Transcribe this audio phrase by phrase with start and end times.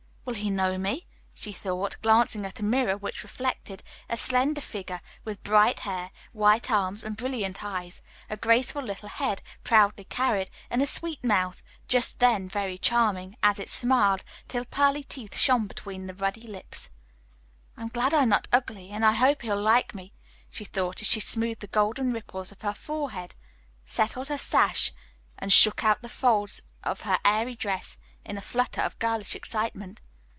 [0.23, 1.07] Will he know me?
[1.33, 6.69] she thought, glancing at a mirror which reflected a slender figure with bright hair, white
[6.71, 12.19] arms, and brilliant eyes; a graceful little head, proudly carried, and a sweet mouth, just
[12.19, 16.91] then very charming, as it smiled till pearly teeth shone between the ruddy lips.
[17.75, 20.13] I'm glad I'm not ugly, and I hope he'll like me,
[20.49, 23.33] she thought, as she smoothed the golden ripples on her forehead,
[23.85, 24.93] settled her sash,
[25.39, 29.99] and shook out the folds of her airy dress in a flutter of girlish excitement.